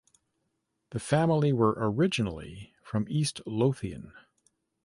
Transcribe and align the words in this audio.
The 0.89 0.99
family 0.99 1.53
were 1.53 1.75
originally 1.77 2.73
from 2.81 3.05
East 3.07 3.39
Lothian. 3.45 4.13